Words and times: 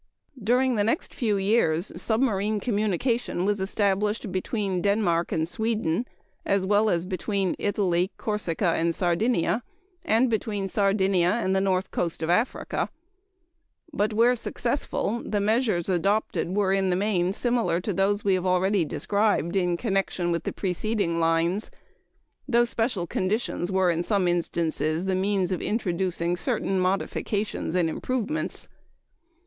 During 0.43 0.73
the 0.73 0.83
next 0.83 1.13
few 1.13 1.37
years 1.37 1.91
submarine 1.95 2.59
communication 2.59 3.45
was 3.45 3.59
established 3.59 4.31
between 4.31 4.81
Denmark 4.81 5.31
and 5.31 5.47
Sweden, 5.47 6.07
as 6.43 6.65
well 6.65 6.89
as 6.89 7.05
between 7.05 7.53
Italy, 7.59 8.09
Corsica, 8.17 8.69
and 8.69 8.95
Sardinia; 8.95 9.61
and 10.03 10.27
between 10.27 10.67
Sardinia 10.67 11.33
and 11.33 11.55
the 11.55 11.61
north 11.61 11.91
coast 11.91 12.23
of 12.23 12.31
Africa; 12.31 12.89
but 13.93 14.11
where 14.11 14.35
successful, 14.35 15.21
the 15.23 15.39
measures 15.39 15.87
adopted 15.87 16.55
were, 16.55 16.73
in 16.73 16.89
the 16.89 16.95
main, 16.95 17.31
similar 17.31 17.79
to 17.79 17.93
those 17.93 18.23
we 18.23 18.33
have 18.33 18.43
already 18.47 18.83
described 18.83 19.55
in 19.55 19.77
connection 19.77 20.31
with 20.31 20.45
the 20.45 20.51
preceding 20.51 21.19
lines, 21.19 21.69
though 22.47 22.65
special 22.65 23.05
conditions 23.05 23.71
were, 23.71 23.91
in 23.91 24.01
some 24.01 24.27
instances, 24.27 25.05
the 25.05 25.13
means 25.13 25.51
of 25.51 25.61
introducing 25.61 26.35
certain 26.35 26.79
modifications 26.79 27.75
and 27.75 27.87
improvements. 27.87 28.67